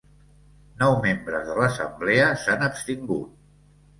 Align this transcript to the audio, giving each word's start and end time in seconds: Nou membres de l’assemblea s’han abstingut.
Nou 0.83 0.93
membres 1.03 1.43
de 1.49 1.57
l’assemblea 1.59 2.31
s’han 2.45 2.65
abstingut. 2.69 3.37